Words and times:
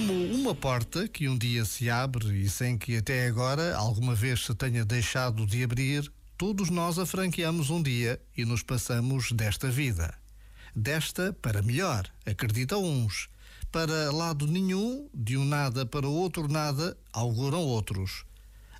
Como 0.00 0.14
uma 0.34 0.54
porta 0.54 1.06
que 1.06 1.28
um 1.28 1.36
dia 1.36 1.62
se 1.66 1.90
abre 1.90 2.26
e 2.40 2.48
sem 2.48 2.78
que 2.78 2.96
até 2.96 3.26
agora 3.26 3.76
alguma 3.76 4.14
vez 4.14 4.46
se 4.46 4.54
tenha 4.54 4.82
deixado 4.82 5.44
de 5.44 5.62
abrir, 5.62 6.10
todos 6.38 6.70
nós 6.70 6.98
a 6.98 7.04
franqueamos 7.04 7.68
um 7.68 7.82
dia 7.82 8.18
e 8.34 8.46
nos 8.46 8.62
passamos 8.62 9.30
desta 9.30 9.70
vida. 9.70 10.14
Desta 10.74 11.36
para 11.42 11.60
melhor, 11.60 12.10
acreditam 12.24 12.82
uns. 12.82 13.28
Para 13.70 14.10
lado 14.10 14.46
nenhum, 14.46 15.06
de 15.12 15.36
um 15.36 15.44
nada 15.44 15.84
para 15.84 16.08
outro 16.08 16.48
nada, 16.48 16.96
auguram 17.12 17.60
outros. 17.60 18.24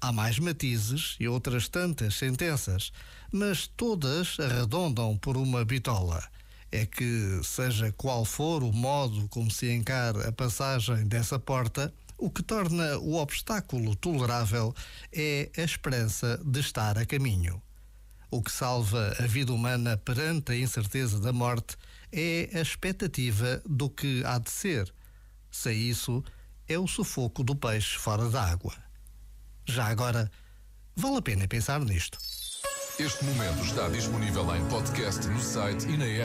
Há 0.00 0.12
mais 0.12 0.38
matizes 0.38 1.16
e 1.20 1.28
outras 1.28 1.68
tantas 1.68 2.14
sentenças, 2.14 2.90
mas 3.30 3.66
todas 3.66 4.40
arredondam 4.40 5.18
por 5.18 5.36
uma 5.36 5.62
bitola 5.62 6.26
é 6.72 6.86
que, 6.86 7.40
seja 7.44 7.92
qual 7.92 8.24
for 8.24 8.62
o 8.62 8.72
modo 8.72 9.28
como 9.28 9.50
se 9.50 9.70
encara 9.70 10.28
a 10.28 10.32
passagem 10.32 11.06
dessa 11.06 11.38
porta, 11.38 11.92
o 12.16 12.30
que 12.30 12.42
torna 12.42 12.98
o 12.98 13.16
obstáculo 13.16 13.94
tolerável 13.94 14.74
é 15.12 15.50
a 15.56 15.60
esperança 15.60 16.40
de 16.42 16.60
estar 16.60 16.96
a 16.96 17.04
caminho. 17.04 17.62
O 18.30 18.42
que 18.42 18.50
salva 18.50 19.14
a 19.18 19.26
vida 19.26 19.52
humana 19.52 19.98
perante 19.98 20.52
a 20.52 20.56
incerteza 20.56 21.20
da 21.20 21.32
morte 21.32 21.76
é 22.10 22.48
a 22.54 22.60
expectativa 22.60 23.60
do 23.66 23.90
que 23.90 24.24
há 24.24 24.38
de 24.38 24.50
ser. 24.50 24.92
Sem 25.50 25.76
isso, 25.76 26.24
é 26.66 26.78
o 26.78 26.86
sufoco 26.86 27.44
do 27.44 27.54
peixe 27.54 27.98
fora 27.98 28.30
d'água. 28.30 28.74
Já 29.66 29.86
agora, 29.86 30.30
vale 30.96 31.18
a 31.18 31.22
pena 31.22 31.46
pensar 31.46 31.80
nisto. 31.80 32.18
Este 32.98 33.24
momento 33.24 33.64
está 33.64 33.88
disponível 33.88 34.54
em 34.54 34.64
podcast 34.68 35.26
no 35.26 35.40
site 35.40 35.88
e 35.88 35.96
na 35.96 36.04
app. 36.04 36.20